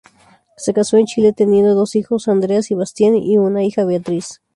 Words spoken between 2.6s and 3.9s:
y Bastián, y una hija